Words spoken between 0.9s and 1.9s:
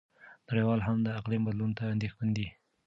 د اقلیم بدلون ته